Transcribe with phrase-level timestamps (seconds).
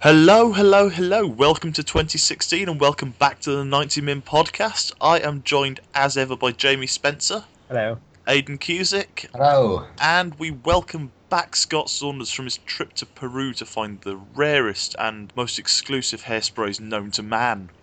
[0.00, 1.26] Hello, hello, hello.
[1.26, 4.92] Welcome to 2016 and welcome back to the 90 Min podcast.
[5.00, 7.98] I am joined as ever by Jamie Spencer, Hello.
[8.28, 9.86] Aidan Cusick, Hello.
[10.00, 14.94] and we welcome back Scott Saunders from his trip to Peru to find the rarest
[14.98, 17.70] and most exclusive hairsprays known to man.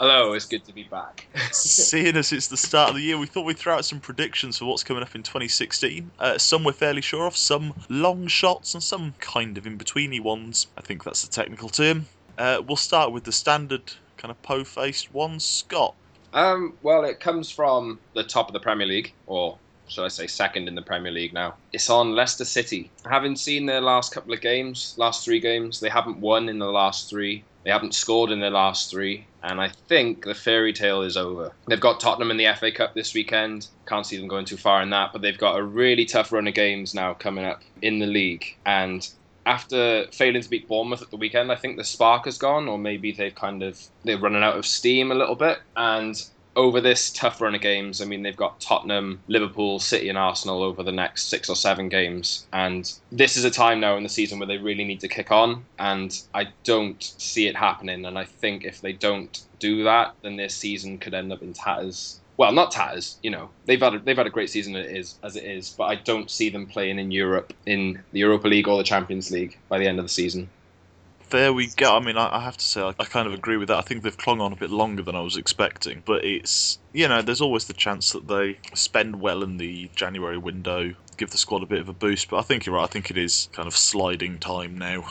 [0.00, 1.26] Hello, it's good to be back.
[1.50, 4.56] Seeing as it's the start of the year, we thought we'd throw out some predictions
[4.56, 6.08] for what's coming up in 2016.
[6.20, 10.22] Uh, some we're fairly sure of, some long shots, and some kind of in betweeny
[10.22, 10.68] ones.
[10.76, 12.06] I think that's the technical term.
[12.38, 15.96] Uh, we'll start with the standard kind of po faced one, Scott.
[16.32, 20.28] Um, well, it comes from the top of the Premier League, or should I say
[20.28, 21.56] second in the Premier League now.
[21.72, 22.88] It's on Leicester City.
[23.04, 26.70] Having seen their last couple of games, last three games, they haven't won in the
[26.70, 27.42] last three.
[27.64, 31.52] They haven't scored in their last three, and I think the fairy tale is over.
[31.66, 33.68] They've got Tottenham in the FA Cup this weekend.
[33.86, 36.48] Can't see them going too far in that, but they've got a really tough run
[36.48, 38.56] of games now coming up in the league.
[38.64, 39.08] And
[39.44, 42.78] after failing to beat Bournemouth at the weekend, I think the spark has gone, or
[42.78, 45.58] maybe they've kind of they're running out of steam a little bit.
[45.76, 46.22] And
[46.58, 50.64] over this tough run of games, I mean, they've got Tottenham, Liverpool, City, and Arsenal
[50.64, 52.46] over the next six or seven games.
[52.52, 55.30] And this is a time now in the season where they really need to kick
[55.30, 55.64] on.
[55.78, 58.04] And I don't see it happening.
[58.04, 61.52] And I think if they don't do that, then their season could end up in
[61.52, 62.20] tatters.
[62.36, 63.50] Well, not tatters, you know.
[63.66, 65.84] They've had a, they've had a great season as it is, as it is, but
[65.84, 69.56] I don't see them playing in Europe in the Europa League or the Champions League
[69.68, 70.48] by the end of the season.
[71.30, 71.96] There we go.
[71.96, 73.76] I mean, I, I have to say, I, I kind of agree with that.
[73.76, 77.06] I think they've clung on a bit longer than I was expecting, but it's, you
[77.06, 81.38] know, there's always the chance that they spend well in the January window, give the
[81.38, 82.84] squad a bit of a boost, but I think you're right.
[82.84, 85.04] I think it is kind of sliding time now.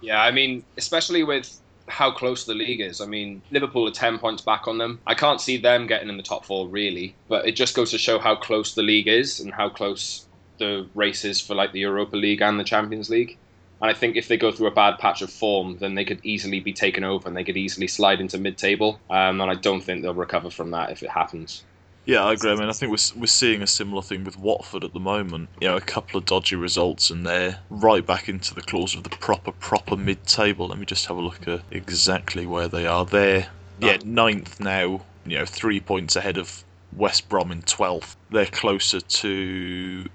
[0.00, 3.00] Yeah, I mean, especially with how close the league is.
[3.00, 5.00] I mean, Liverpool are 10 points back on them.
[5.06, 7.98] I can't see them getting in the top four, really, but it just goes to
[7.98, 10.26] show how close the league is and how close
[10.58, 13.38] the race is for like the Europa League and the Champions League.
[13.84, 16.24] And I think if they go through a bad patch of form, then they could
[16.24, 18.98] easily be taken over and they could easily slide into mid-table.
[19.10, 21.62] Um, and I don't think they'll recover from that if it happens.
[22.06, 22.52] Yeah, I agree.
[22.52, 25.50] I mean, I think we're, we're seeing a similar thing with Watford at the moment.
[25.60, 29.02] You know, a couple of dodgy results, and they're right back into the claws of
[29.02, 30.68] the proper, proper mid table.
[30.68, 33.04] Let me just have a look at exactly where they are.
[33.04, 33.48] They're,
[33.80, 36.64] yeah, ninth now, you know, three points ahead of
[36.96, 38.16] West Brom in 12th.
[38.30, 40.06] They're closer to.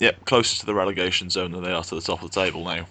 [0.00, 2.64] Yep, closer to the relegation zone than they are to the top of the table
[2.64, 2.86] now.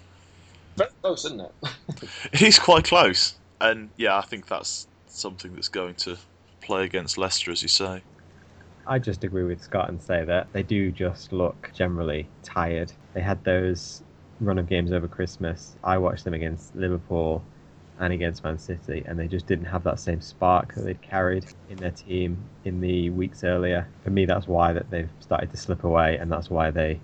[0.78, 1.52] Very close, isn't it?
[2.34, 3.36] It is quite close.
[3.62, 6.18] And yeah, I think that's something that's going to
[6.62, 8.04] play against Leicester, as you say.
[8.88, 12.92] I just agree with Scott and say that they do just look generally tired.
[13.14, 14.04] They had those
[14.40, 15.76] run of games over Christmas.
[15.84, 17.44] I watched them against Liverpool
[18.00, 21.46] and against Man City, and they just didn't have that same spark that they'd carried
[21.70, 23.88] in their team in the weeks earlier.
[24.04, 27.00] For me, that's why that they've started to slip away, and that's why they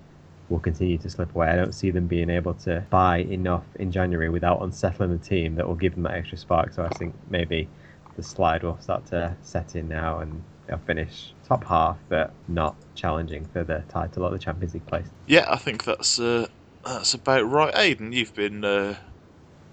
[0.50, 1.47] will continue to slip away.
[1.47, 5.56] I don't see them being able to buy enough in January without unsettling the team
[5.56, 6.74] that will give them that extra spark.
[6.74, 7.69] So I think maybe
[8.18, 12.75] the slide will start to set in now, and they'll finish top half, but not
[12.96, 15.08] challenging for the title or the Champions League place.
[15.25, 16.47] Yeah, I think that's uh,
[16.84, 17.73] that's about right.
[17.78, 18.96] Aidan, you've been uh,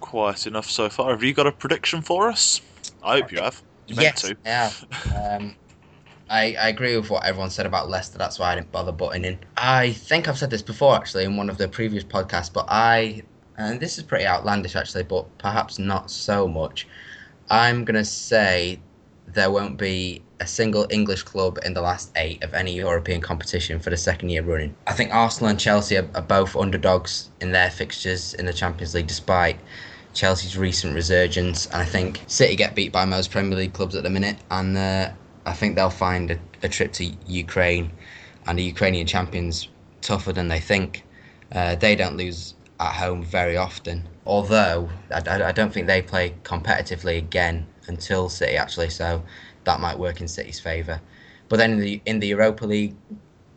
[0.01, 1.11] quiet enough so far.
[1.11, 2.61] Have you got a prediction for us?
[3.03, 3.63] I hope you have.
[3.87, 4.37] You meant yes, to.
[4.45, 5.37] yeah.
[5.37, 5.55] Um,
[6.31, 8.19] I, I agree with what everyone said about Leicester.
[8.19, 9.39] That's why I didn't bother butting in.
[9.57, 13.23] I think I've said this before, actually, in one of the previous podcasts, but I,
[13.57, 16.87] and this is pretty outlandish, actually, but perhaps not so much.
[17.51, 18.79] I'm going to say
[19.27, 23.81] there won't be a single English club in the last eight of any European competition
[23.81, 24.75] for the second year running.
[24.87, 28.95] I think Arsenal and Chelsea are, are both underdogs in their fixtures in the Champions
[28.95, 29.59] League, despite
[30.19, 31.67] Chelsea's recent resurgence.
[31.67, 34.77] And I think City get beat by most Premier League clubs at the minute, and
[34.77, 35.13] uh,
[35.47, 37.93] I think they'll find a, a, trip to Ukraine
[38.49, 39.69] and the Ukrainian champions
[40.01, 41.05] tougher than they think.
[41.53, 46.03] Uh, they don't lose at home very often, although I, I, I don't think they
[46.03, 49.23] play competitively again until City actually, so
[49.63, 51.01] that might work in City's favour.
[51.49, 52.97] But then in the in the Europa League,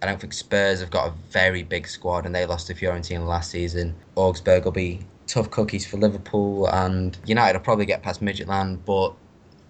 [0.04, 3.26] I don't think Spurs have got a very big squad, and they lost to Fiorentina
[3.26, 3.96] last season.
[4.16, 5.00] Augsburg will be
[5.32, 9.14] tough cookies for Liverpool, and United will probably get past Midtjylland, but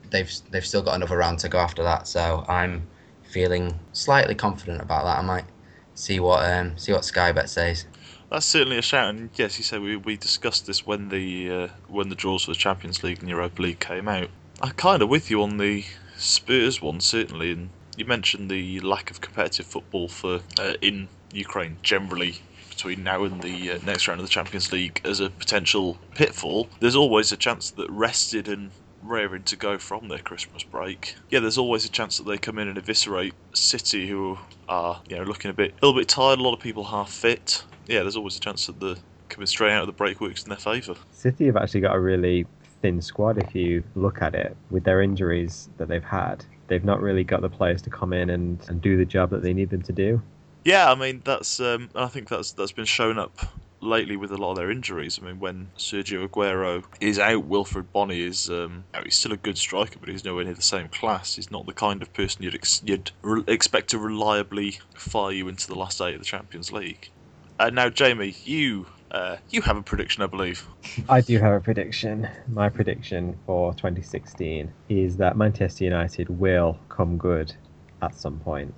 [0.09, 2.07] they've they've still got another round to go after that.
[2.07, 2.87] So I'm
[3.23, 5.19] feeling slightly confident about that.
[5.19, 5.45] I might
[5.93, 7.85] see what um, see what Sky Bet says.
[8.31, 11.67] That's certainly a shout, and yes, you said we, we discussed this when the uh,
[11.87, 14.29] when the draws for the Champions League and Europa League came out.
[14.61, 15.85] I'm kind of with you on the
[16.17, 21.77] Spurs one, certainly, and you mentioned the lack of competitive football for uh, in Ukraine
[21.83, 22.41] generally
[22.81, 26.67] between now and the uh, next round of the Champions League as a potential pitfall.
[26.79, 28.71] There's always a chance that rested and
[29.03, 31.15] raring to go from their Christmas break.
[31.29, 35.15] Yeah, there's always a chance that they come in and eviscerate City, who are you
[35.15, 36.39] know looking a bit a little bit tired.
[36.39, 37.63] A lot of people half fit.
[37.85, 38.97] Yeah, there's always a chance that the
[39.29, 40.95] coming straight out of the break works in their favour.
[41.11, 42.47] City have actually got a really
[42.81, 46.43] thin squad if you look at it with their injuries that they've had.
[46.65, 49.43] They've not really got the players to come in and, and do the job that
[49.43, 50.19] they need them to do.
[50.63, 53.37] Yeah, I mean that's um, I think that's that's been shown up
[53.81, 55.19] lately with a lot of their injuries.
[55.21, 59.57] I mean, when Sergio Aguero is out, Wilfred Bony is um, he's still a good
[59.57, 61.35] striker, but he's nowhere near the same class.
[61.35, 65.47] He's not the kind of person you'd ex- you'd re- expect to reliably fire you
[65.47, 67.09] into the last eight of the Champions League.
[67.59, 70.65] Uh, now, Jamie, you uh, you have a prediction, I believe.
[71.09, 72.29] I do have a prediction.
[72.47, 77.53] My prediction for 2016 is that Manchester United will come good
[78.01, 78.73] at some point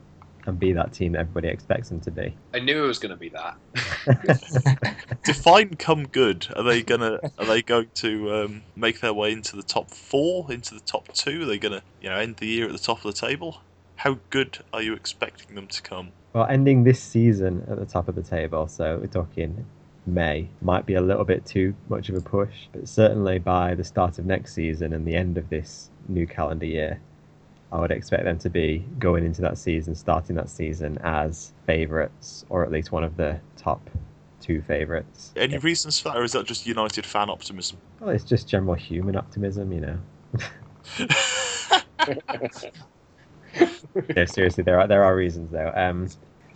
[0.46, 2.36] and be that team that everybody expects them to be.
[2.54, 5.18] I knew it was going to be that.
[5.24, 6.48] Define come good.
[6.56, 7.20] Are they gonna?
[7.38, 11.14] Are they going to um, make their way into the top four, into the top
[11.14, 11.44] two?
[11.44, 13.62] Are they gonna, you know, end the year at the top of the table?
[13.98, 16.12] How good are you expecting them to come?
[16.34, 19.66] Well, ending this season at the top of the table, so we're talking
[20.06, 23.84] May, might be a little bit too much of a push, but certainly by the
[23.84, 27.00] start of next season and the end of this new calendar year,
[27.74, 32.46] I would expect them to be going into that season, starting that season as favourites,
[32.50, 33.90] or at least one of the top
[34.40, 35.34] two favourites.
[35.36, 37.80] Any reasons for that, or is that just United fan optimism?
[38.00, 39.98] Well, it's just general human optimism, you know.
[44.16, 45.72] no, seriously, there are there are reasons though.
[45.76, 46.08] Um,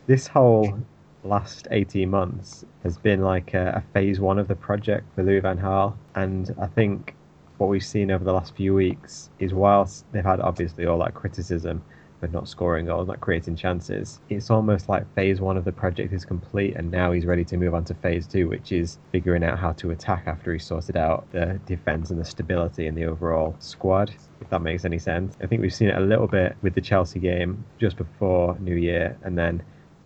[0.06, 0.78] this whole
[1.24, 5.40] last eighteen months has been like a, a phase one of the project for Louis
[5.40, 7.16] Van Gaal, and I think
[7.58, 11.14] what we've seen over the last few weeks is whilst they've had obviously all that
[11.14, 11.84] criticism
[12.20, 16.14] for not scoring goals, not creating chances, it's almost like phase one of the project
[16.14, 19.44] is complete and now he's ready to move on to phase two, which is figuring
[19.44, 23.06] out how to attack after he's sorted out the defence and the stability in the
[23.06, 25.38] overall squad, if that makes any sense.
[25.42, 28.76] I think we've seen it a little bit with the Chelsea game just before New
[28.76, 29.62] Year and then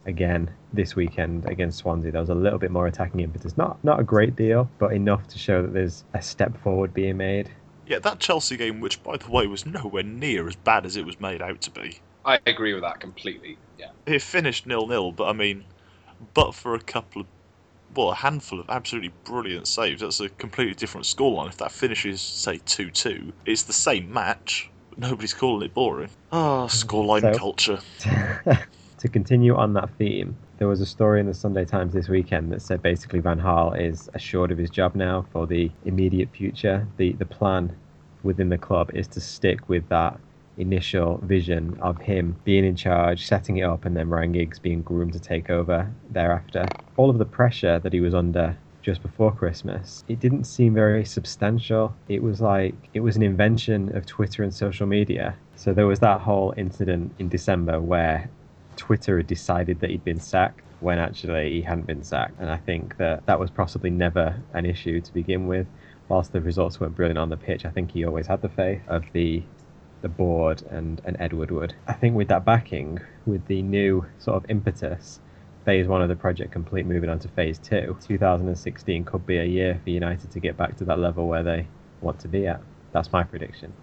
[0.06, 2.12] again this weekend against Swansea.
[2.12, 3.57] There was a little bit more attacking impetus.
[3.57, 7.18] Not not a great deal, but enough to show that there's a step forward being
[7.18, 7.50] made.
[7.88, 11.06] Yeah, that Chelsea game, which by the way was nowhere near as bad as it
[11.06, 12.00] was made out to be.
[12.24, 13.57] I agree with that completely.
[13.77, 13.89] Yeah.
[14.06, 15.65] It finished nil nil, but I mean,
[16.33, 17.27] but for a couple of,
[17.95, 21.50] well, a handful of absolutely brilliant saves, that's a completely different scoreline.
[21.50, 26.09] If that finishes, say, 2 2, it's the same match, nobody's calling it boring.
[26.31, 27.80] Ah, oh, scoreline So- culture.
[29.01, 32.51] to continue on that theme, there was a story in the Sunday Times this weekend
[32.51, 36.88] that said basically Van Gaal is assured of his job now for the immediate future.
[36.98, 37.75] The the plan
[38.21, 40.19] within the club is to stick with that
[40.57, 44.83] initial vision of him being in charge, setting it up, and then Ryan Giggs being
[44.83, 46.68] groomed to take over thereafter.
[46.95, 51.06] All of the pressure that he was under just before Christmas, it didn't seem very
[51.06, 51.95] substantial.
[52.07, 55.36] It was like it was an invention of Twitter and social media.
[55.56, 58.30] So there was that whole incident in December where
[58.81, 62.39] Twitter had decided that he'd been sacked when actually he hadn't been sacked.
[62.39, 65.68] And I think that that was possibly never an issue to begin with.
[66.10, 68.81] Whilst the results weren't brilliant on the pitch, I think he always had the faith
[68.88, 69.44] of the
[70.01, 71.75] the board and, and Ed Woodward.
[71.86, 75.19] I think with that backing, with the new sort of impetus,
[75.63, 79.45] phase one of the project complete, moving on to phase two, 2016 could be a
[79.45, 81.68] year for United to get back to that level where they
[82.01, 82.62] want to be at.
[82.94, 83.74] That's my prediction.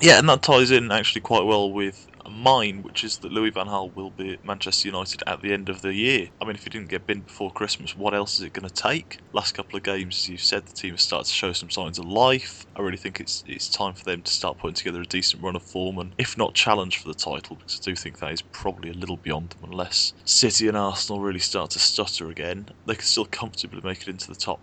[0.00, 3.66] Yeah, and that ties in actually quite well with mine, which is that Louis Van
[3.66, 6.28] Gaal will be at Manchester United at the end of the year.
[6.40, 8.74] I mean, if he didn't get binned before Christmas, what else is it going to
[8.74, 9.18] take?
[9.32, 11.98] Last couple of games, as you've said, the team has started to show some signs
[11.98, 12.66] of life.
[12.76, 15.56] I really think it's it's time for them to start putting together a decent run
[15.56, 18.42] of form, and if not challenge for the title, because I do think that is
[18.42, 19.70] probably a little beyond them.
[19.70, 24.08] Unless City and Arsenal really start to stutter again, they can still comfortably make it
[24.08, 24.60] into the top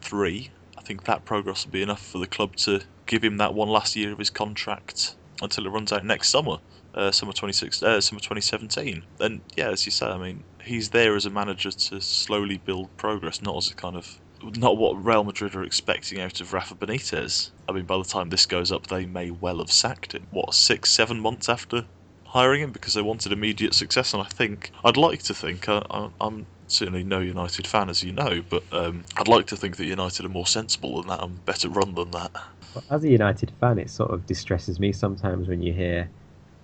[0.00, 0.50] three.
[0.78, 3.68] I think that progress will be enough for the club to give him that one
[3.68, 6.58] last year of his contract until it runs out next summer,
[6.94, 9.02] uh, summer 26, uh, summer 2017.
[9.20, 12.94] And yeah, as you say, I mean, he's there as a manager to slowly build
[12.96, 14.18] progress, not as a kind of
[14.56, 17.50] not what Real Madrid are expecting out of Rafa Benitez.
[17.68, 20.26] I mean, by the time this goes up, they may well have sacked him.
[20.30, 21.84] What six, seven months after
[22.30, 24.14] hiring him because they wanted immediate success.
[24.14, 25.82] And I think I'd like to think I,
[26.20, 29.84] I'm certainly no United fan, as you know, but um, I'd like to think that
[29.86, 32.30] United are more sensible than that and better run than that.
[32.72, 36.08] But as a United fan, it sort of distresses me sometimes when you hear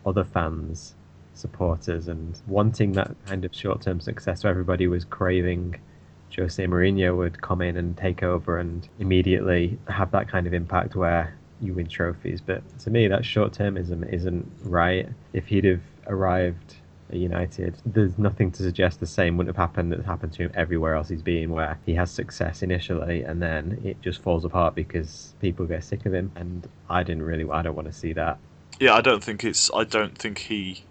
[0.07, 0.95] other fans,
[1.35, 4.45] supporters, and wanting that kind of short term success.
[4.45, 5.77] Everybody was craving
[6.35, 10.97] Jose Mourinho would come in and take over and immediately have that kind of impact
[10.97, 12.41] where you win trophies.
[12.41, 15.09] But to me, that short termism isn't right.
[15.33, 16.77] If he'd have arrived
[17.11, 20.53] at United, there's nothing to suggest the same wouldn't have happened that happened to him
[20.55, 24.75] everywhere else he's been, where he has success initially and then it just falls apart
[24.75, 26.33] because people get sick of him.
[26.35, 28.39] And I didn't really, I don't want to see that.
[28.81, 29.71] Yeah, I don't think it's.
[29.75, 30.85] I don't think he.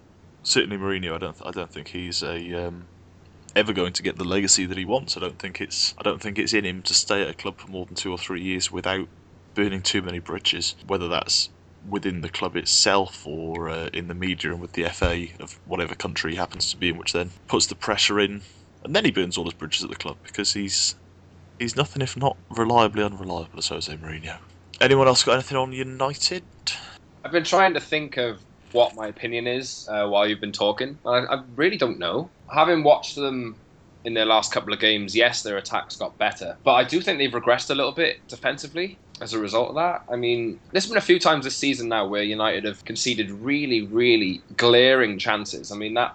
[0.43, 1.15] Certainly Mourinho.
[1.15, 1.37] I don't.
[1.45, 2.67] I don't think he's a.
[2.67, 2.87] Um,
[3.55, 5.15] ever going to get the legacy that he wants.
[5.15, 7.59] I don't think it's I don't think it's in him to stay at a club
[7.59, 9.07] for more than two or three years without
[9.55, 10.75] burning too many bridges.
[10.85, 11.49] Whether that's
[11.87, 15.95] within the club itself or uh, in the media and with the FA of whatever
[15.95, 18.41] country he happens to be in, which then puts the pressure in,
[18.83, 20.95] and then he burns all his bridges at the club because he's
[21.59, 24.37] he's nothing if not reliably unreliable as Jose Mourinho.
[24.81, 26.43] Anyone else got anything on United?
[27.25, 28.39] I've been trying to think of
[28.71, 30.99] what my opinion is uh, while you've been talking.
[31.03, 32.29] I, I really don't know.
[32.53, 33.57] Having watched them
[34.03, 37.17] in their last couple of games, yes, their attacks got better, but I do think
[37.17, 40.03] they've regressed a little bit defensively as a result of that.
[40.07, 43.87] I mean, there's been a few times this season now where United have conceded really,
[43.87, 45.71] really glaring chances.
[45.71, 46.13] I mean, that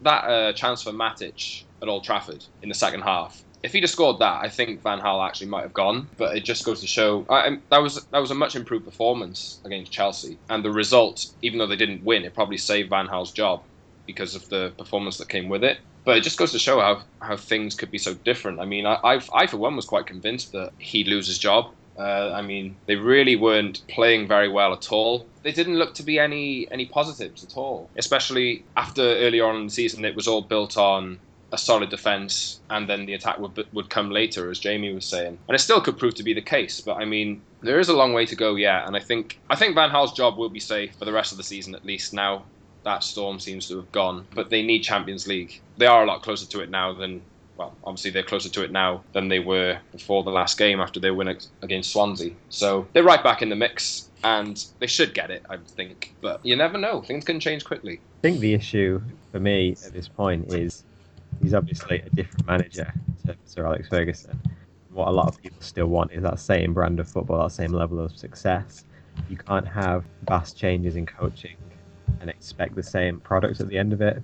[0.00, 3.90] that uh, chance for Matic at Old Trafford in the second half if he'd have
[3.90, 6.08] scored that, I think Van Gaal actually might have gone.
[6.16, 9.60] But it just goes to show I, that was that was a much improved performance
[9.64, 13.32] against Chelsea, and the result, even though they didn't win, it probably saved Van Gaal's
[13.32, 13.62] job
[14.06, 15.78] because of the performance that came with it.
[16.04, 18.60] But it just goes to show how, how things could be so different.
[18.60, 21.74] I mean, I, I, I for one was quite convinced that he'd lose his job.
[21.98, 25.26] Uh, I mean, they really weren't playing very well at all.
[25.42, 29.64] They didn't look to be any any positives at all, especially after earlier on in
[29.64, 30.04] the season.
[30.04, 31.18] It was all built on
[31.52, 35.38] a solid defense, and then the attack would would come later, as Jamie was saying.
[35.48, 37.96] And it still could prove to be the case, but I mean, there is a
[37.96, 38.86] long way to go yet.
[38.86, 41.38] And I think I think Van Gaal's job will be safe for the rest of
[41.38, 42.12] the season at least.
[42.12, 42.44] Now
[42.84, 45.60] that storm seems to have gone, but they need Champions League.
[45.76, 47.22] They are a lot closer to it now than.
[47.56, 51.00] Well, obviously they're closer to it now than they were before the last game after
[51.00, 52.30] their win against Swansea.
[52.50, 56.14] So they're right back in the mix, and they should get it, I think.
[56.20, 57.94] But you never know; things can change quickly.
[57.94, 59.02] I think the issue
[59.32, 60.84] for me at this point is
[61.42, 62.92] he's obviously a different manager
[63.26, 64.40] to Sir Alex Ferguson.
[64.92, 67.72] What a lot of people still want is that same brand of football, that same
[67.72, 68.84] level of success.
[69.28, 71.56] You can't have vast changes in coaching
[72.20, 74.22] and expect the same product at the end of it.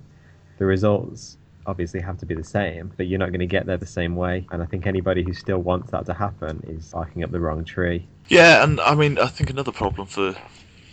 [0.57, 3.77] The results obviously have to be the same, but you're not going to get there
[3.77, 4.45] the same way.
[4.51, 7.63] And I think anybody who still wants that to happen is barking up the wrong
[7.65, 8.07] tree.
[8.27, 10.35] Yeah, and I mean, I think another problem for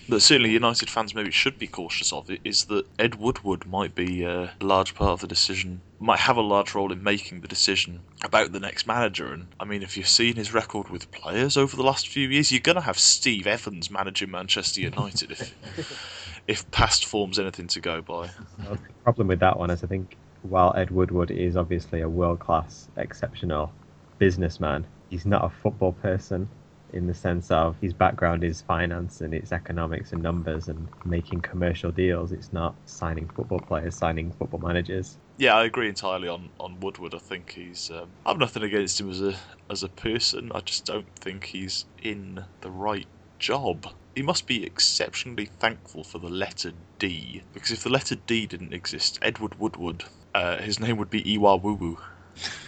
[0.09, 3.94] that certainly United fans maybe should be cautious of it is that Ed Woodward might
[3.94, 7.40] be uh, a large part of the decision, might have a large role in making
[7.40, 9.32] the decision about the next manager.
[9.32, 12.50] And I mean, if you've seen his record with players over the last few years,
[12.50, 17.80] you're going to have Steve Evans managing Manchester United if, if past form's anything to
[17.80, 18.30] go by.
[18.59, 22.40] the problem with that one is I think while Ed Woodward is obviously a world
[22.40, 23.73] class, exceptional
[24.18, 26.49] businessman, he's not a football person
[26.92, 31.40] in the sense of his background is finance and it's economics and numbers and making
[31.40, 32.32] commercial deals.
[32.32, 35.16] It's not signing football players, signing football managers.
[35.38, 37.14] Yeah, I agree entirely on, on Woodward.
[37.14, 37.90] I think he's.
[37.90, 39.34] Um, I've nothing against him as a
[39.70, 40.52] as a person.
[40.54, 43.08] I just don't think he's in the right
[43.38, 43.88] job.
[44.14, 48.75] He must be exceptionally thankful for the letter D because if the letter D didn't
[48.75, 51.99] exist, Edward Woodward, uh, his name would be Iwa Woo Woo.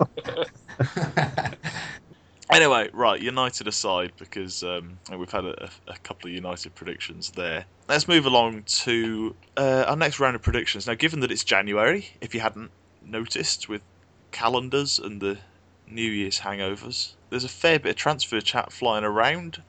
[2.49, 7.65] Anyway, right, United aside, because um, we've had a, a, couple of United predictions there.
[7.89, 10.87] Let's move along to uh, our next round of predictions.
[10.87, 12.71] Now, given that it's January, if you hadn't
[13.05, 13.81] noticed with
[14.31, 15.39] calendars and the
[15.89, 19.61] New Year's hangovers, there's a fair bit of transfer chat flying around.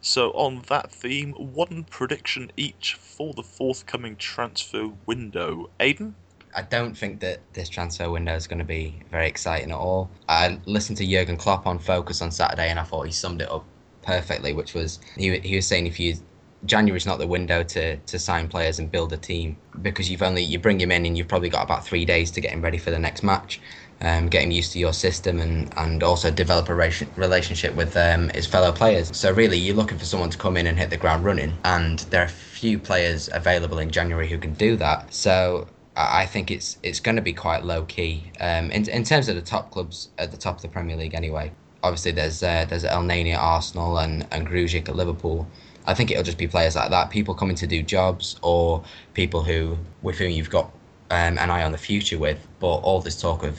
[0.00, 5.68] So, on that theme, one prediction each for the forthcoming transfer window.
[5.78, 6.14] Aidan?
[6.54, 10.10] I don't think that this transfer window is going to be very exciting at all.
[10.28, 13.50] I listened to Jurgen Klopp on Focus on Saturday, and I thought he summed it
[13.50, 13.64] up
[14.02, 14.52] perfectly.
[14.52, 16.16] Which was he, he was saying if you
[16.64, 20.22] January is not the window to, to sign players and build a team because you've
[20.22, 22.62] only you bring him in and you've probably got about three days to get him
[22.62, 23.60] ready for the next match,
[24.00, 28.28] um, get him used to your system and, and also develop a relationship with um,
[28.30, 29.16] his fellow players.
[29.16, 32.00] So really, you're looking for someone to come in and hit the ground running, and
[32.10, 35.12] there are few players available in January who can do that.
[35.12, 39.28] So I think it's it's going to be quite low key um, in in terms
[39.28, 41.14] of the top clubs at the top of the Premier League.
[41.14, 45.46] Anyway, obviously there's uh, there's Elneny at Arsenal and and Grujic at Liverpool.
[45.86, 48.84] I think it'll just be players like that, people coming to do jobs or
[49.14, 50.66] people who with whom you've got
[51.10, 52.46] um, an eye on the future with.
[52.60, 53.58] But all this talk of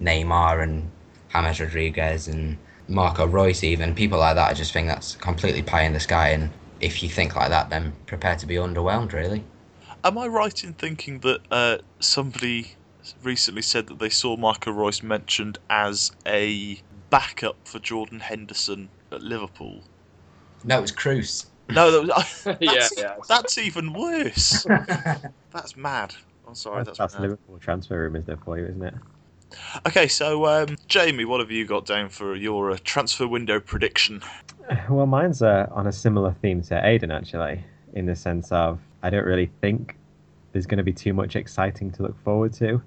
[0.00, 0.90] Neymar and
[1.32, 5.82] James Rodriguez and Marco Reus, even people like that, I just think that's completely pie
[5.82, 6.30] in the sky.
[6.30, 6.50] And
[6.80, 9.44] if you think like that, then prepare to be underwhelmed, really.
[10.04, 12.72] Am I right in thinking that uh, somebody
[13.22, 16.80] recently said that they saw Marco Reus mentioned as a
[17.10, 19.84] backup for Jordan Henderson at Liverpool?
[20.64, 21.46] No, it was Cruz.
[21.70, 23.16] No, that was, that's, yeah, yeah.
[23.28, 24.64] That's even worse.
[25.52, 26.14] that's mad.
[26.48, 26.82] I'm sorry.
[26.82, 27.22] That's, that's mad.
[27.22, 28.94] Liverpool transfer room, is there for you, isn't it?
[29.86, 34.20] Okay, so um, Jamie, what have you got down for your uh, transfer window prediction?
[34.88, 39.10] Well, mine's uh, on a similar theme to Aidan, actually, in the sense of I
[39.10, 39.96] don't really think
[40.52, 42.82] there's going to be too much exciting to look forward to.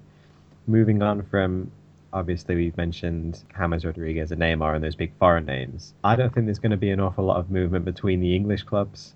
[0.66, 1.70] moving on from
[2.12, 5.94] obviously we've mentioned James Rodriguez and Neymar and those big foreign names.
[6.02, 8.62] I don't think there's going to be an awful lot of movement between the English
[8.62, 9.14] clubs.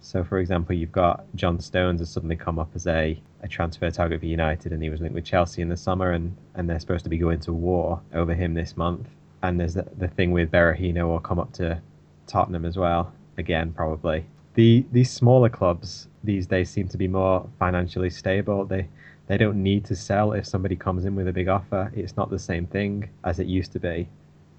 [0.00, 3.90] So, for example, you've got John Stones has suddenly come up as a, a transfer
[3.90, 6.80] target for United, and he was linked with Chelsea in the summer, and, and they're
[6.80, 9.06] supposed to be going to war over him this month.
[9.42, 11.80] And there's the, the thing with Berahino will come up to
[12.26, 14.24] Tottenham as well, again, probably.
[14.60, 18.66] The These smaller clubs these days seem to be more financially stable.
[18.66, 18.88] They
[19.26, 21.90] they don't need to sell if somebody comes in with a big offer.
[21.94, 24.06] It's not the same thing as it used to be,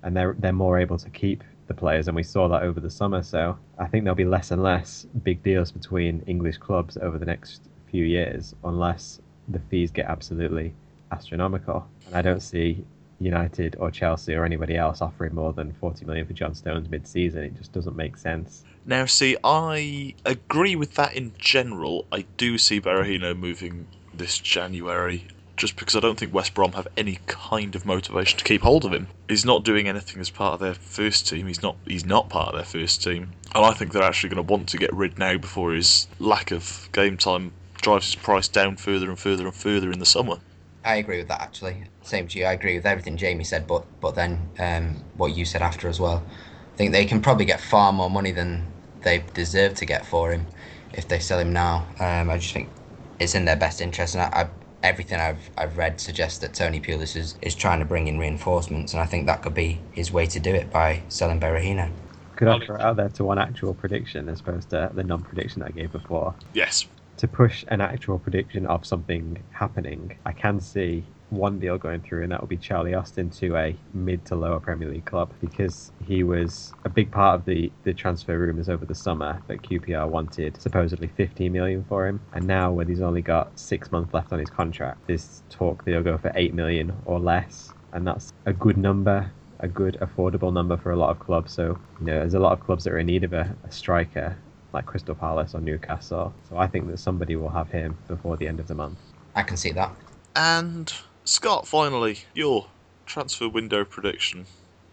[0.02, 2.90] and they're they're more able to keep the players, and we saw that over the
[2.90, 3.22] summer.
[3.22, 7.32] So I think there'll be less and less big deals between English clubs over the
[7.34, 10.74] next few years, unless the fees get absolutely
[11.12, 11.86] astronomical.
[12.08, 12.84] And I don't see
[13.22, 17.44] United or Chelsea or anybody else offering more than 40 million for John Stones mid-season.
[17.44, 18.64] It just doesn't make sense.
[18.86, 22.06] Now, see, I agree with that in general.
[22.12, 25.28] I do see Berahino moving this January
[25.62, 28.84] just because I don't think West Brom have any kind of motivation to keep hold
[28.84, 29.08] of him.
[29.30, 31.46] He's not doing anything as part of their first team.
[31.46, 33.34] He's not he's not part of their first team.
[33.54, 36.50] And I think they're actually going to want to get rid now before his lack
[36.50, 40.38] of game time drives his price down further and further and further in the summer.
[40.84, 41.84] I agree with that actually.
[42.02, 42.46] Same to you.
[42.46, 46.00] I agree with everything Jamie said, but but then um, what you said after as
[46.00, 46.26] well.
[46.74, 48.74] I think they can probably get far more money than
[49.04, 50.48] they deserve to get for him
[50.94, 51.88] if they sell him now.
[52.00, 52.72] Um, I just think
[53.20, 54.50] it's in their best interest, and I, I,
[54.82, 58.94] everything I've I've read suggests that Tony Pulis is, is trying to bring in reinforcements,
[58.94, 61.92] and I think that could be his way to do it by selling Berahino.
[62.36, 65.60] Could I throw it out there to one actual prediction as opposed to the non-prediction
[65.60, 66.34] that I gave before?
[66.54, 66.88] Yes.
[67.22, 72.24] To push an actual prediction of something happening, I can see one deal going through,
[72.24, 75.92] and that will be Charlie Austin to a mid to lower Premier League club because
[76.04, 80.10] he was a big part of the, the transfer rumours over the summer that QPR
[80.10, 82.20] wanted supposedly 15 million for him.
[82.34, 85.92] And now, when he's only got six months left on his contract, there's talk that
[85.92, 87.72] he'll go for 8 million or less.
[87.94, 91.52] And that's a good number, a good affordable number for a lot of clubs.
[91.54, 93.72] So, you know, there's a lot of clubs that are in need of a, a
[93.72, 94.36] striker
[94.74, 96.34] like Crystal Palace or Newcastle.
[96.50, 99.00] So I think that somebody will have him before the end of the month.
[99.36, 99.94] I can see that.
[100.36, 100.92] And
[101.26, 102.68] Scott, finally, your
[103.06, 104.46] transfer window prediction,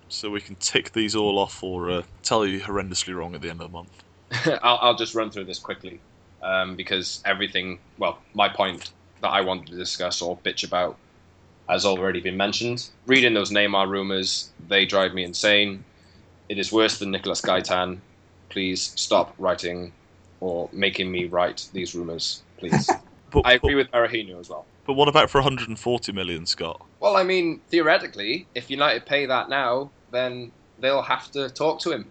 [0.09, 3.51] so we can tick these all off or uh, tell you horrendously wrong at the
[3.51, 4.03] end of the month.
[4.63, 6.01] I'll, I'll just run through this quickly
[6.43, 10.97] um, because everything, well, my point that I wanted to discuss or bitch about
[11.69, 12.89] has already been mentioned.
[13.07, 15.85] Reading those Neymar rumours, they drive me insane.
[16.49, 18.01] It is worse than Nicolas Gaitan.
[18.49, 19.93] Please stop writing
[20.41, 22.89] or making me write these rumours, please.
[23.31, 24.65] But, I agree with Berahino as well.
[24.87, 26.81] But what about for 140 million, Scott?
[26.99, 31.93] Well, I mean, theoretically, if United pay that now, then they'll have to talk to
[31.93, 32.11] him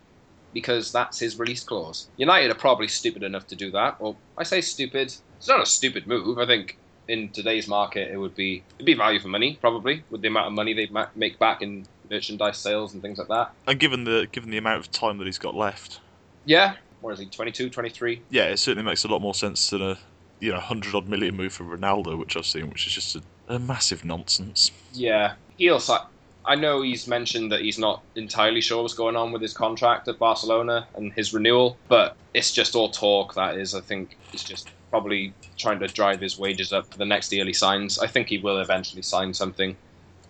[0.54, 2.08] because that's his release clause.
[2.18, 3.96] United are probably stupid enough to do that.
[4.00, 5.14] Or I say stupid.
[5.38, 6.38] It's not a stupid move.
[6.38, 10.22] I think in today's market, it would be it'd be value for money probably with
[10.22, 13.52] the amount of money they make back in merchandise sales and things like that.
[13.66, 16.00] And given the given the amount of time that he's got left,
[16.48, 16.76] yeah.
[17.02, 17.26] What is he?
[17.28, 18.22] 22, 23?
[18.32, 19.98] Yeah, it certainly makes a lot more sense than a
[20.40, 23.22] you know hundred odd million move for Ronaldo, which I've seen, which is just a,
[23.48, 24.72] a massive nonsense.
[24.94, 25.98] Yeah, he also.
[26.46, 30.08] I know he's mentioned that he's not entirely sure what's going on with his contract
[30.08, 33.34] at Barcelona and his renewal, but it's just all talk.
[33.34, 37.06] That is, I think he's just probably trying to drive his wages up for the
[37.06, 38.00] next yearly signs.
[38.00, 39.76] I think he will eventually sign something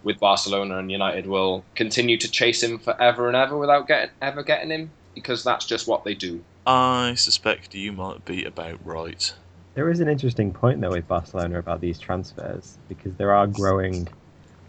[0.03, 4.41] with Barcelona, and United will continue to chase him forever and ever without get, ever
[4.41, 6.43] getting him because that's just what they do.
[6.65, 9.33] I suspect you might be about right.
[9.73, 14.07] There is an interesting point though with Barcelona about these transfers because there are growing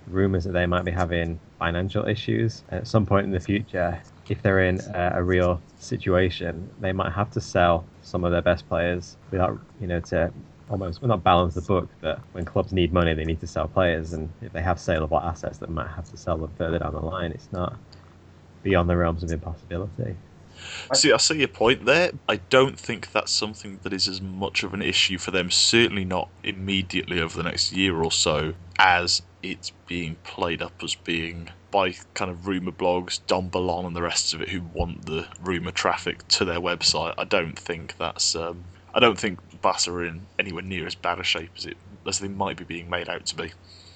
[0.09, 4.01] rumours that they might be having financial issues at some point in the future.
[4.29, 8.43] If they're in a, a real situation, they might have to sell some of their
[8.43, 10.33] best players without, you know, to
[10.71, 13.69] almost well not balance the book, but when clubs need money, they need to sell
[13.69, 16.93] players, and if they have saleable assets, they might have to sell them further down
[16.93, 17.33] the line.
[17.33, 17.77] It's not
[18.63, 20.17] beyond the realms of impossibility.
[20.95, 22.13] See, I see your point there.
[22.29, 26.05] I don't think that's something that is as much of an issue for them, certainly
[26.05, 31.51] not immediately over the next year or so, as it's being played up as being
[31.71, 35.27] by kind of rumour blogs, Don Balon and the rest of it who want the
[35.41, 37.15] rumour traffic to their website.
[37.19, 38.35] I don't think that's.
[38.35, 41.77] Um, I don't think Bass are in anywhere near as bad a shape as it
[42.07, 43.53] as they might be being made out to be.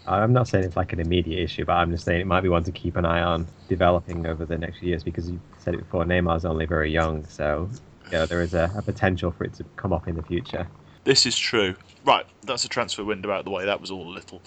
[0.07, 2.49] I'm not saying it's like an immediate issue, but I'm just saying it might be
[2.49, 5.75] one to keep an eye on developing over the next few years because you said
[5.75, 7.71] it before, Neymar's only very young, so
[8.07, 10.69] you know, there is a, a potential for it to come up in the future.
[11.05, 11.77] This is true.
[12.05, 13.65] Right, that's a transfer window out of the way.
[13.65, 14.43] That was all a little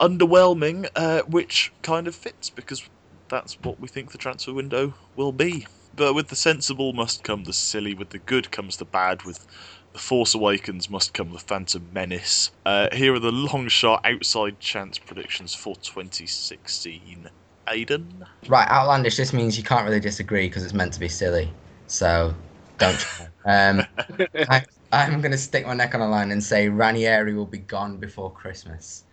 [0.00, 2.88] underwhelming, uh, which kind of fits because
[3.28, 5.66] that's what we think the transfer window will be.
[5.92, 9.46] But with the sensible must come the silly, with the good comes the bad, with
[9.94, 12.50] the Force Awakens must come the Phantom Menace.
[12.66, 17.30] Uh, here are the long shot outside chance predictions for 2016.
[17.68, 18.26] Aidan?
[18.48, 19.16] Right, outlandish.
[19.16, 21.48] This means you can't really disagree because it's meant to be silly.
[21.86, 22.34] So
[22.78, 22.98] don't.
[22.98, 23.28] try.
[23.46, 23.86] um,
[24.50, 27.58] I, I'm going to stick my neck on the line and say Ranieri will be
[27.58, 29.04] gone before Christmas.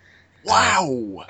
[0.44, 1.26] Wow!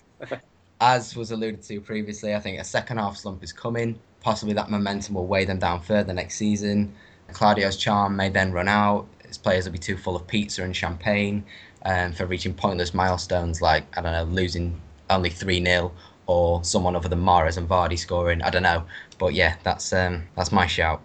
[0.80, 3.98] As was alluded to previously, I think a second half slump is coming.
[4.20, 6.94] Possibly that momentum will weigh them down further next season.
[7.32, 9.06] Claudio's charm may then run out.
[9.26, 11.44] His players will be too full of pizza and champagne
[11.84, 15.92] um, for reaching pointless milestones like, I don't know, losing only 3 0
[16.26, 18.42] or someone other than Mahrez and Vardy scoring.
[18.42, 18.84] I don't know.
[19.18, 21.02] But yeah, that's um, that's my shout.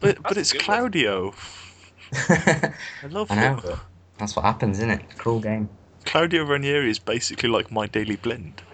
[0.00, 0.52] But, but it's.
[0.52, 1.32] Claudio.
[2.12, 2.72] I
[3.08, 3.56] love I know.
[3.56, 3.80] him.
[4.18, 5.16] that's what happens, isn't it?
[5.16, 5.68] Cruel game.
[6.04, 8.62] Claudio Ranieri is basically like my daily blend.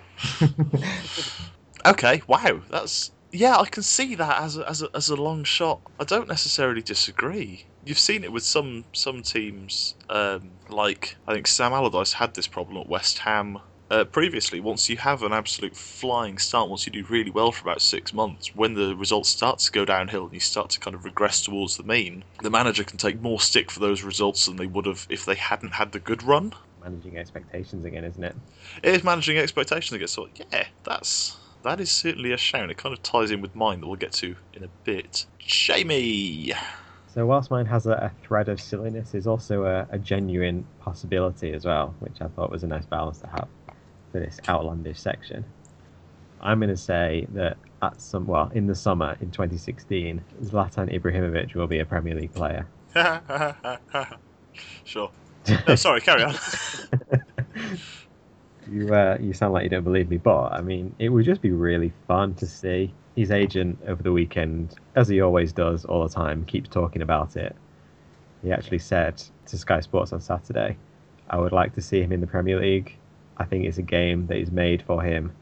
[1.87, 5.45] Okay, wow, that's yeah, I can see that as a, as a, as a long
[5.45, 5.81] shot.
[5.99, 7.67] I don't necessarily disagree.
[7.85, 12.47] You've seen it with some some teams, um, like I think Sam Allardyce had this
[12.47, 13.61] problem at West Ham
[13.91, 14.61] uh, previously.
[14.61, 18.13] Once you have an absolute flying start, once you do really well for about six
[18.13, 21.43] months, when the results start to go downhill and you start to kind of regress
[21.43, 24.87] towards the mean, the manager can take more stick for those results than they would
[24.87, 26.53] have if they hadn't had the good run.
[26.83, 28.37] Managing expectations again, isn't it?
[28.83, 30.09] It is managing expectations again.
[30.09, 32.71] So yeah, that's that is certainly a shout.
[32.71, 35.27] It kind of ties in with mine that we'll get to in a bit.
[35.39, 36.53] Jamie.
[37.13, 41.53] So whilst mine has a, a thread of silliness, is also a, a genuine possibility
[41.53, 43.49] as well, which I thought was a nice balance to have
[44.13, 45.45] for this outlandish section.
[46.41, 51.55] I'm going to say that at some well in the summer in 2016, Zlatan Ibrahimovic
[51.55, 52.67] will be a Premier League player.
[54.85, 55.11] sure.
[55.67, 56.35] No, sorry, carry on.
[58.71, 61.41] you uh, you sound like you don't believe me, but I mean, it would just
[61.41, 66.07] be really fun to see his agent over the weekend, as he always does all
[66.07, 67.57] the time, keeps talking about it.
[68.43, 70.77] He actually said to Sky Sports on Saturday,
[71.31, 72.97] "I would like to see him in the Premier League.
[73.37, 75.33] I think it's a game that is made for him,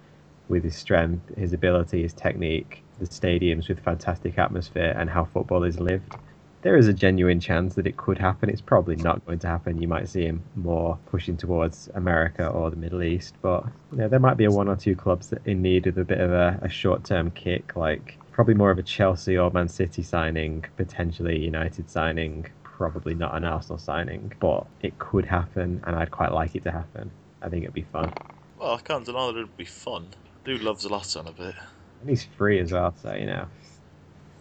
[0.49, 5.65] with his strength, his ability, his technique, the stadiums with fantastic atmosphere, and how football
[5.65, 6.17] is lived."
[6.65, 8.49] There is a genuine chance that it could happen.
[8.49, 9.83] It's probably not going to happen.
[9.83, 14.09] You might see him more pushing towards America or the Middle East, but you know,
[14.09, 16.33] there might be a one or two clubs that in need of a bit of
[16.33, 21.39] a, a short-term kick, like probably more of a Chelsea or Man City signing, potentially
[21.39, 26.57] United signing, probably not an Arsenal signing, but it could happen, and I'd quite like
[26.57, 27.11] it to happen.
[27.43, 28.11] I think it'd be fun,
[28.59, 30.09] well, I can't deny that it'd be fun.
[30.25, 31.55] I do love Zlatan a bit.
[32.01, 33.47] and he's free as well, so you know.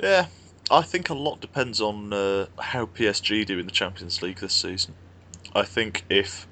[0.02, 0.28] Yeah,
[0.74, 4.54] I think a lot depends on uh, how PSG do in the Champions League this
[4.54, 4.96] season.
[5.54, 6.48] I think if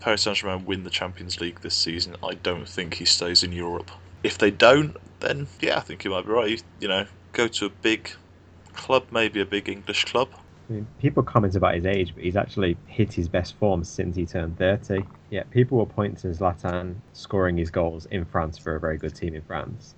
[0.00, 3.52] Paris Saint Germain win the Champions League this season, I don't think he stays in
[3.52, 3.90] Europe.
[4.24, 6.62] If they don't, then yeah, I think he might be right.
[6.80, 8.12] You know, go to a big
[8.72, 10.30] club, maybe a big English club.
[10.70, 14.16] I mean, people comment about his age, but he's actually hit his best form since
[14.16, 15.04] he turned 30.
[15.28, 19.14] Yeah, people will point to Zlatan scoring his goals in France for a very good
[19.14, 19.94] team in France.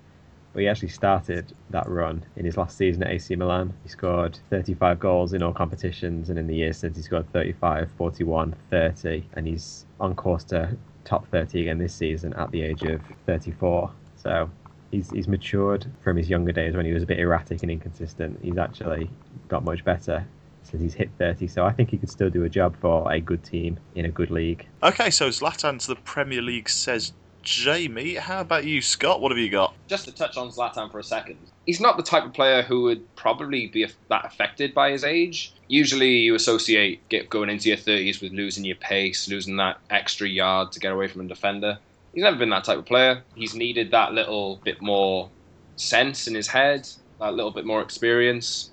[0.53, 3.73] But he actually started that run in his last season at AC Milan.
[3.83, 7.89] He scored 35 goals in all competitions, and in the years since, he scored 35,
[7.97, 12.83] 41, 30, and he's on course to top 30 again this season at the age
[12.83, 13.91] of 34.
[14.15, 14.49] So
[14.91, 18.39] he's, he's matured from his younger days when he was a bit erratic and inconsistent.
[18.41, 19.09] He's actually
[19.47, 20.25] got much better
[20.63, 21.47] since he's hit 30.
[21.47, 24.09] So I think he could still do a job for a good team in a
[24.09, 24.67] good league.
[24.83, 28.15] Okay, so Zlatan to the Premier League says Jamie.
[28.15, 29.21] How about you, Scott?
[29.21, 29.73] What have you got?
[29.87, 32.83] Just to touch on Zlatan for a second, he's not the type of player who
[32.83, 35.53] would probably be that affected by his age.
[35.67, 40.71] Usually, you associate going into your thirties with losing your pace, losing that extra yard
[40.73, 41.77] to get away from a defender.
[42.13, 43.23] He's never been that type of player.
[43.35, 45.29] He's needed that little bit more
[45.75, 46.87] sense in his head,
[47.19, 48.71] that little bit more experience,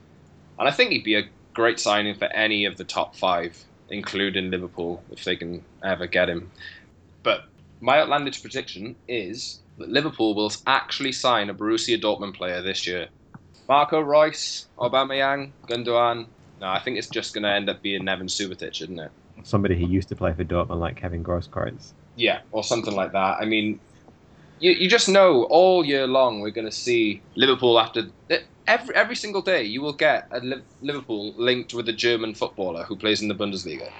[0.58, 4.50] and I think he'd be a great signing for any of the top five, including
[4.50, 6.50] Liverpool, if they can ever get him.
[7.22, 7.44] But
[7.80, 13.08] my outlandish prediction is that Liverpool will actually sign a Borussia Dortmund player this year.
[13.68, 16.26] Marco Reus, Aubameyang, Gundogan.
[16.60, 19.10] No, I think it's just going to end up being Neven Subotic, isn't it?
[19.42, 21.92] Somebody who used to play for Dortmund, like Kevin Grosskreutz.
[22.14, 23.36] Yeah, or something like that.
[23.40, 23.78] I mean,
[24.58, 28.06] you, you just know all year long we're going to see Liverpool after
[28.66, 29.64] every every single day.
[29.64, 30.40] You will get a
[30.80, 33.90] Liverpool linked with a German footballer who plays in the Bundesliga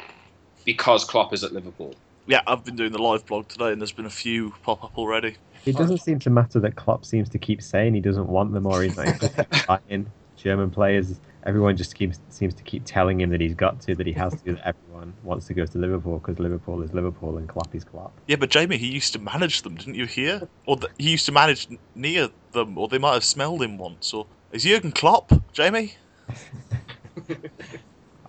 [0.64, 1.94] because Klopp is at Liverpool.
[2.26, 4.98] Yeah, I've been doing the live blog today, and there's been a few pop up
[4.98, 5.36] already.
[5.64, 8.66] It doesn't seem to matter that Klopp seems to keep saying he doesn't want them
[8.66, 9.18] or he's in
[9.68, 10.12] buying.
[10.36, 11.20] German players.
[11.44, 14.34] Everyone just keeps seems to keep telling him that he's got to, that he has
[14.42, 14.54] to.
[14.54, 18.20] That everyone wants to go to Liverpool because Liverpool is Liverpool and Klopp is Klopp.
[18.26, 20.48] Yeah, but Jamie, he used to manage them, didn't you hear?
[20.66, 23.78] Or th he used to manage n- near them, or they might have smelled him
[23.78, 24.12] once.
[24.12, 25.94] Or is Jurgen Klopp, Jamie?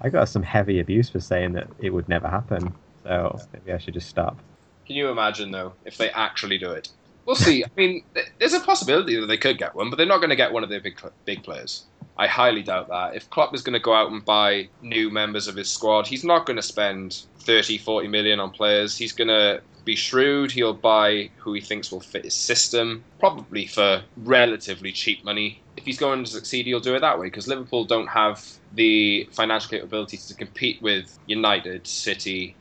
[0.01, 2.73] I got some heavy abuse for saying that it would never happen.
[3.07, 4.37] So maybe I should just stop.
[4.85, 6.89] Can you imagine though if they actually do it?
[7.25, 7.63] We'll see.
[7.63, 8.03] I mean,
[8.39, 10.63] there's a possibility that they could get one, but they're not going to get one
[10.63, 11.85] of their big big players.
[12.17, 13.15] I highly doubt that.
[13.15, 16.23] If Klopp is going to go out and buy new members of his squad, he's
[16.23, 18.97] not going to spend 30, 40 million on players.
[18.97, 20.51] He's going to be shrewd.
[20.51, 25.61] He'll buy who he thinks will fit his system, probably for relatively cheap money.
[25.75, 28.43] If he's going to succeed, he'll do it that way because Liverpool don't have
[28.73, 32.55] the financial capabilities to compete with United, City,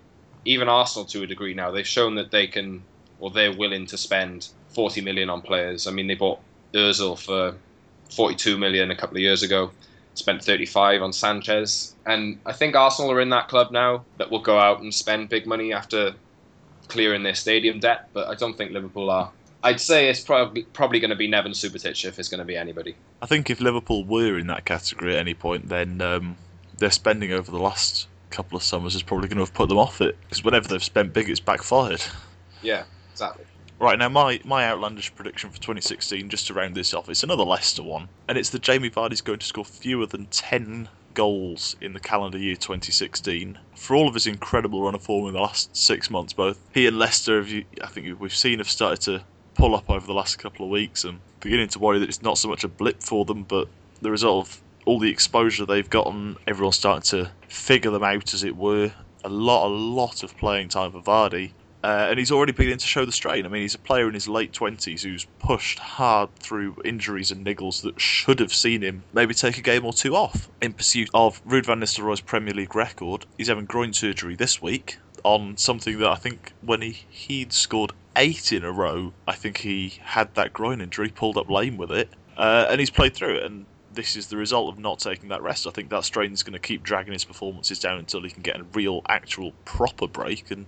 [0.46, 1.70] even Arsenal to a degree now.
[1.70, 2.82] They've shown that they can,
[3.20, 5.86] or they're willing to spend 40 million on players.
[5.86, 6.40] I mean, they bought
[6.72, 7.56] Ozil for
[8.14, 9.70] 42 million a couple of years ago,
[10.14, 11.94] spent 35 on Sanchez.
[12.06, 15.28] And I think Arsenal are in that club now that will go out and spend
[15.28, 16.14] big money after
[16.88, 19.30] clearing their stadium debt, but I don't think Liverpool are.
[19.62, 22.56] I'd say it's probably probably going to be Neven Subotic if it's going to be
[22.56, 22.94] anybody.
[23.20, 26.36] I think if Liverpool were in that category at any point, then um,
[26.78, 28.06] their spending over the last
[28.36, 30.20] couple of summers is probably going to have put them off it.
[30.20, 32.02] Because whenever they've spent big, it's backfired.
[32.62, 33.44] Yeah, exactly.
[33.78, 37.44] Right now, my, my outlandish prediction for 2016, just to round this off, it's another
[37.44, 41.92] Leicester one, and it's that Jamie Vardy's going to score fewer than 10 goals in
[41.92, 43.58] the calendar year 2016.
[43.74, 46.86] For all of his incredible run of form in the last six months, both he
[46.86, 50.38] and Leicester, have, I think we've seen, have started to pull up over the last
[50.38, 53.24] couple of weeks, and beginning to worry that it's not so much a blip for
[53.24, 53.68] them, but
[54.00, 58.42] the result of all the exposure they've gotten, everyone's starting to figure them out, as
[58.42, 58.92] it were.
[59.24, 61.50] A lot, a lot of playing time for Vardy.
[61.84, 63.44] Uh, and he's already beginning to show the strain.
[63.44, 67.46] I mean, he's a player in his late 20s who's pushed hard through injuries and
[67.46, 71.10] niggles that should have seen him maybe take a game or two off in pursuit
[71.14, 73.26] of Ruud van Nistelrooy's Premier League record.
[73.36, 77.92] He's having groin surgery this week on something that I think when he, he'd scored
[78.16, 81.92] eight in a row, I think he had that groin injury, pulled up lame with
[81.92, 83.42] it, uh, and he's played through it.
[83.44, 85.66] And this is the result of not taking that rest.
[85.66, 88.42] I think that strain is going to keep dragging his performances down until he can
[88.42, 90.50] get a real, actual, proper break.
[90.50, 90.66] And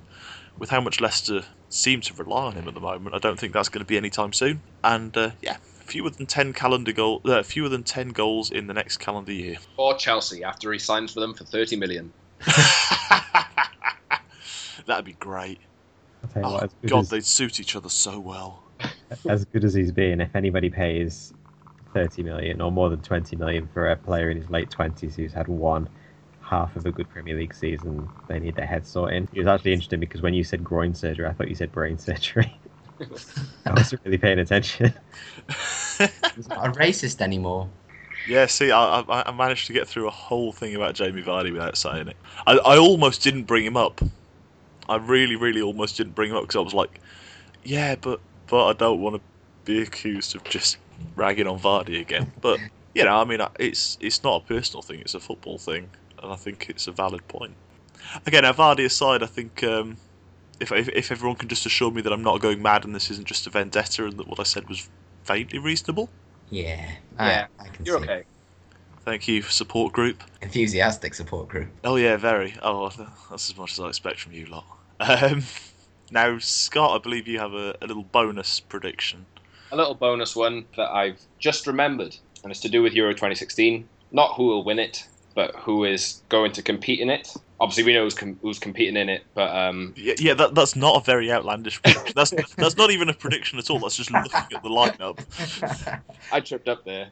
[0.59, 3.53] with how much Leicester seem to rely on him at the moment, I don't think
[3.53, 4.63] that's going to be anytime soon.
[4.83, 8.75] And uh, yeah, fewer than ten calendar goal, uh, fewer than ten goals in the
[8.75, 9.59] next calendar year.
[9.77, 12.13] Or Chelsea after he signs for them for 30 million.
[14.87, 15.61] That'd be great.
[16.23, 18.65] I'll tell you Oh what, God, as, they'd suit each other so well.
[19.29, 21.33] as good as he's been, if anybody pays
[21.95, 25.33] 30 million or more than 20 million for a player in his late 20s who's
[25.33, 25.89] had one
[26.41, 29.29] half of a good Premier League season, they need their head sorting.
[29.33, 31.99] It was actually interesting because when you said groin surgery, I thought you said brain
[31.99, 32.61] surgery.
[33.67, 34.95] I wasn't really paying attention.
[36.35, 37.69] He's not a racist anymore.
[38.27, 41.53] Yeah, see, I, I, I managed to get through a whole thing about Jamie Vardy
[41.53, 42.17] without saying it.
[42.47, 44.01] I, I almost didn't bring him up.
[44.89, 47.01] I really, really almost didn't bring him up because I was like,
[47.63, 49.23] yeah, but but I don't want to
[49.65, 50.79] be accused of just
[51.17, 52.33] ragging on Vardy again.
[52.41, 52.61] But
[52.95, 55.91] you know, I mean, it's it's not a personal thing; it's a football thing,
[56.23, 57.55] and I think it's a valid point.
[58.27, 59.99] Again, now Vardy aside, I think um,
[60.61, 63.11] if, if if everyone can just assure me that I'm not going mad and this
[63.11, 64.89] isn't just a vendetta and that what I said was
[65.25, 66.09] vaguely reasonable,
[66.51, 66.97] Yeah.
[67.21, 68.05] Yeah, I, I can You're see.
[68.05, 68.25] okay.
[69.05, 70.25] thank you, support group.
[70.41, 71.69] Enthusiastic support group.
[71.85, 72.57] Oh yeah, very.
[72.63, 72.89] Oh,
[73.31, 74.67] that's as much as I expect from you lot.
[75.01, 75.45] Um,
[76.11, 79.27] now, Scott, I believe you have a, a little bonus prediction.
[79.71, 83.89] A little bonus one that I've just remembered, and it's to do with Euro 2016.
[84.11, 87.35] Not who will win it, but who is going to compete in it.
[87.61, 90.75] Obviously, we know who's, com- who's competing in it, but um, Yeah, yeah that, that's
[90.75, 92.13] not a very outlandish prediction.
[92.17, 93.79] That's that's not even a prediction at all.
[93.81, 96.03] That's just looking at the lineup.
[96.33, 97.11] I tripped up there.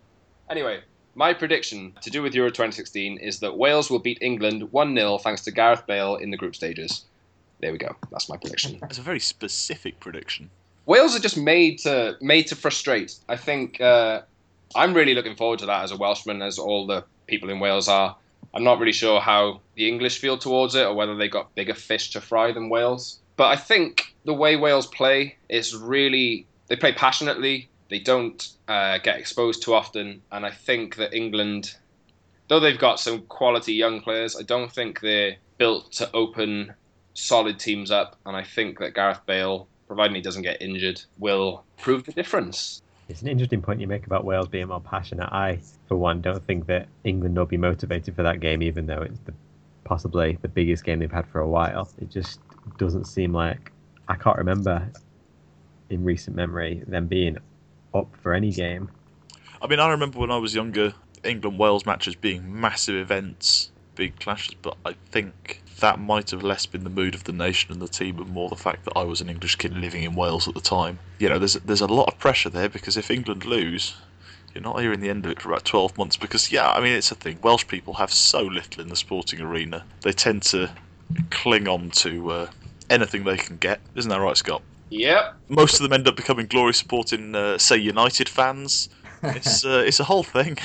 [0.49, 0.81] Anyway,
[1.15, 5.19] my prediction to do with Euro 2016 is that Wales will beat England 1 0
[5.19, 7.05] thanks to Gareth Bale in the group stages.
[7.61, 7.97] There we go.
[8.11, 8.79] That's my prediction.
[8.81, 10.51] That's a very specific prediction.
[10.87, 13.17] Wales are just made to made to frustrate.
[13.29, 14.23] I think uh,
[14.75, 17.89] I'm really looking forward to that as a Welshman, as all the people in Wales
[17.89, 18.17] are.
[18.55, 21.75] I'm not really sure how the English feel towards it, or whether they got bigger
[21.75, 23.19] fish to fry than Wales.
[23.37, 27.69] But I think the way Wales play is really they play passionately.
[27.89, 31.75] They don't uh, get exposed too often, and I think that England,
[32.49, 36.75] though they've got some quality young players, I don't think they're built to open
[37.15, 38.17] solid teams up.
[38.25, 42.83] And I think that Gareth Bale providing he doesn't get injured, will prove the difference.
[43.09, 45.29] It's an interesting point you make about Wales being more passionate.
[45.33, 49.03] I, for one, don't think that England will be motivated for that game, even though
[49.03, 49.33] it's the,
[49.85, 51.89] possibly the biggest game they've had for a while.
[52.01, 52.41] It just
[52.79, 53.71] doesn't seem like
[54.09, 54.91] I can't remember
[55.89, 57.39] in recent memory them being
[57.95, 58.91] up for any game.
[59.63, 60.95] I mean, I remember when I was younger,
[61.25, 66.67] England Wales matches being massive events, big clashes, but I think that might have less
[66.67, 69.05] been the mood of the nation and the team, and more the fact that I
[69.05, 70.99] was an English kid living in Wales at the time.
[71.19, 73.95] You know, there's there's a lot of pressure there because if England lose,
[74.55, 76.17] you're not hearing the end of it for about 12 months.
[76.17, 77.39] Because yeah, I mean it's a thing.
[77.43, 80.71] Welsh people have so little in the sporting arena; they tend to
[81.31, 82.51] cling on to uh,
[82.91, 83.81] anything they can get.
[83.95, 84.63] Isn't that right, Scott?
[84.91, 85.35] Yep.
[85.49, 88.89] Most of them end up becoming glory supporting, uh, say, United fans.
[89.23, 90.59] It's uh, it's a whole thing.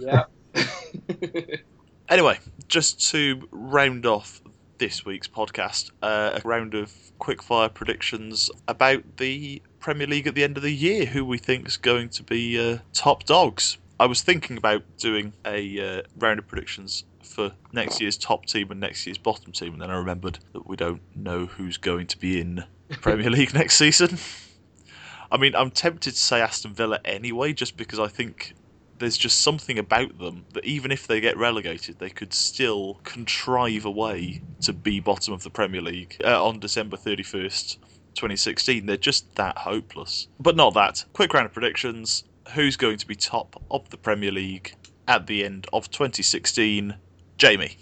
[0.00, 0.30] Yep.
[2.08, 4.40] Anyway, just to round off
[4.78, 10.44] this week's podcast, uh, a round of quickfire predictions about the Premier League at the
[10.44, 11.06] end of the year.
[11.06, 13.78] Who we think is going to be uh, top dogs?
[14.00, 18.70] I was thinking about doing a uh, round of predictions for next year's top team
[18.70, 22.06] and next year's bottom team, and then I remembered that we don't know who's going
[22.08, 24.18] to be in the Premier League next season.
[25.30, 28.54] I mean, I'm tempted to say Aston Villa anyway, just because I think
[28.98, 33.84] there's just something about them that even if they get relegated, they could still contrive
[33.84, 37.76] a way to be bottom of the Premier League uh, on December 31st,
[38.14, 38.86] 2016.
[38.86, 40.28] They're just that hopeless.
[40.40, 41.04] But not that.
[41.12, 42.24] Quick round of predictions.
[42.54, 44.74] Who's going to be top of the Premier League
[45.06, 46.94] at the end of 2016?
[47.36, 47.76] Jamie.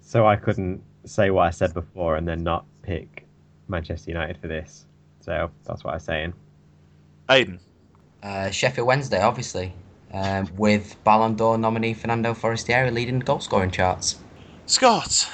[0.00, 3.26] So I couldn't say what I said before and then not pick
[3.68, 4.86] Manchester United for this.
[5.20, 6.32] So that's what I'm saying.
[7.30, 7.60] Aidan.
[8.22, 9.72] Uh, Sheffield Wednesday, obviously,
[10.12, 14.16] um, with Ballon d'Or nominee Fernando Forestieri leading the goal scoring charts.
[14.66, 15.28] Scott.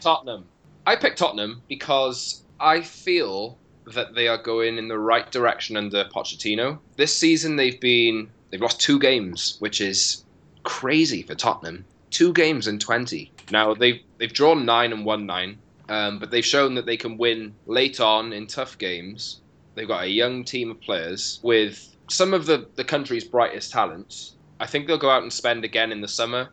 [0.00, 0.46] Tottenham.
[0.86, 6.04] I picked Tottenham because I feel that they are going in the right direction under
[6.04, 6.78] Pochettino.
[6.96, 10.24] This season they've been they've lost two games, which is
[10.62, 11.84] crazy for Tottenham.
[12.10, 13.32] Two games in twenty.
[13.50, 17.18] Now they've they've drawn nine and won nine, um, but they've shown that they can
[17.18, 19.40] win late on in tough games.
[19.74, 24.36] They've got a young team of players with some of the, the country's brightest talents.
[24.60, 26.48] I think they'll go out and spend again in the summer.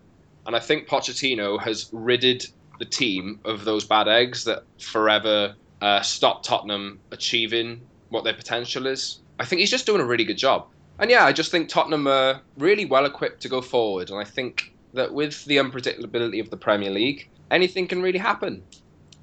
[0.46, 2.46] And I think Pochettino has ridded
[2.80, 8.88] the team of those bad eggs that forever uh, stop Tottenham achieving what their potential
[8.88, 9.20] is.
[9.40, 10.68] I think he's just doing a really good job.
[11.00, 14.10] And yeah, I just think Tottenham are really well equipped to go forward.
[14.10, 18.64] And I think that with the unpredictability of the Premier League, anything can really happen.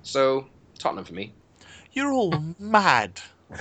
[0.03, 0.47] So,
[0.79, 1.33] Tottenham for me.
[1.93, 3.21] You're all mad.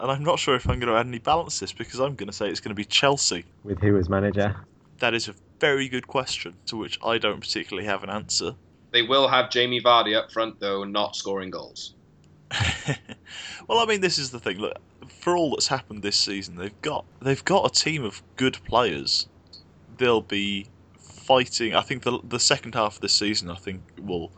[0.00, 2.14] And I'm not sure if I'm going to add any balance to this because I'm
[2.14, 3.44] going to say it's going to be Chelsea.
[3.64, 4.56] With who as manager?
[4.98, 8.54] That is a very good question to which I don't particularly have an answer.
[8.92, 11.94] They will have Jamie Vardy up front, though, not scoring goals.
[13.68, 14.58] well, I mean, this is the thing.
[14.58, 14.76] Look,
[15.08, 19.28] for all that's happened this season, they've got they've got a team of good players.
[19.98, 20.66] They'll be
[20.98, 21.74] fighting.
[21.76, 24.32] I think the the second half of this season, I think will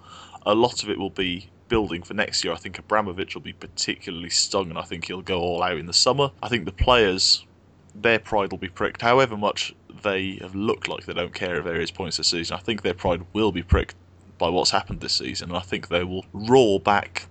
[0.44, 2.52] a lot of it will be building for next year.
[2.52, 5.86] I think Abramovich will be particularly stung, and I think he'll go all out in
[5.86, 6.30] the summer.
[6.42, 7.46] I think the players,
[7.94, 11.64] their pride will be pricked, however much they have looked like they don't care at
[11.64, 12.58] various points this season.
[12.58, 13.94] I think their pride will be pricked
[14.36, 17.26] by what's happened this season, and I think they will roar back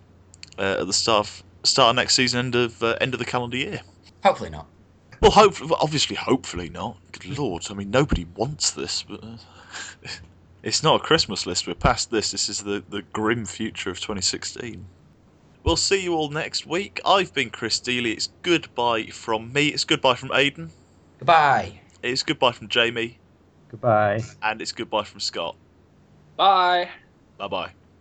[0.57, 3.25] uh, at the start of, start of next season, end of uh, end of the
[3.25, 3.81] calendar year.
[4.23, 4.65] Hopefully not.
[5.21, 6.97] Well, hopefully, obviously, hopefully not.
[7.11, 9.23] Good lord, I mean, nobody wants this, but.
[9.23, 9.37] Uh,
[10.63, 11.67] It's not a Christmas list.
[11.67, 12.31] We're past this.
[12.31, 14.85] This is the, the grim future of 2016.
[15.63, 16.99] We'll see you all next week.
[17.05, 18.11] I've been Chris Deely.
[18.13, 19.67] It's goodbye from me.
[19.67, 20.71] It's goodbye from Aidan.
[21.19, 21.79] Goodbye.
[22.03, 23.19] It's goodbye from Jamie.
[23.69, 24.21] Goodbye.
[24.41, 25.55] And it's goodbye from Scott.
[26.35, 26.89] Bye.
[27.37, 27.71] Bye bye.